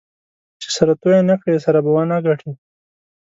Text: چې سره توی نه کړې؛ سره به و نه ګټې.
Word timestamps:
چې 0.61 0.69
سره 0.77 0.93
توی 1.01 1.19
نه 1.29 1.35
کړې؛ 1.41 1.57
سره 1.65 1.79
به 1.85 1.91
و 1.95 1.99
نه 2.11 2.17
ګټې. 2.25 2.51